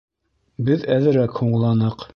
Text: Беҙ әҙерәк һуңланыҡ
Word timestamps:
Беҙ 0.69 0.87
әҙерәк 0.97 1.39
һуңланыҡ 1.43 2.09